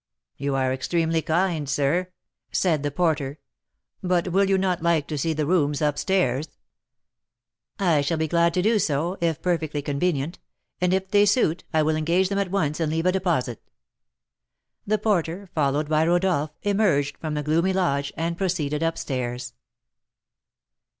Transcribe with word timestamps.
"You 0.35 0.55
are 0.55 0.73
extremely 0.73 1.21
kind, 1.21 1.69
sir," 1.69 2.07
said 2.51 2.81
the 2.81 2.89
porter; 2.89 3.37
"but 4.01 4.29
will 4.29 4.49
you 4.49 4.57
not 4.57 4.81
like 4.81 5.05
to 5.09 5.15
see 5.19 5.31
the 5.31 5.45
rooms 5.45 5.79
up 5.79 5.95
stairs?" 5.99 6.49
"I 7.77 8.01
shall 8.01 8.17
be 8.17 8.27
glad 8.27 8.55
to 8.55 8.63
do 8.63 8.79
so, 8.79 9.19
if 9.21 9.43
perfectly 9.43 9.83
convenient; 9.83 10.39
and, 10.81 10.91
if 10.91 11.11
they 11.11 11.27
suit, 11.27 11.65
I 11.71 11.83
will 11.83 11.95
engage 11.95 12.29
them 12.29 12.39
at 12.39 12.49
once 12.49 12.79
and 12.79 12.91
leave 12.91 13.05
a 13.05 13.11
deposit." 13.11 13.61
The 14.87 14.97
porter, 14.97 15.51
followed 15.53 15.87
by 15.87 16.07
Rodolph, 16.07 16.49
emerged 16.63 17.19
from 17.19 17.35
the 17.35 17.43
gloomy 17.43 17.71
lodge, 17.71 18.11
and 18.17 18.35
proceeded 18.39 18.81
up 18.81 18.97
stairs. 18.97 19.53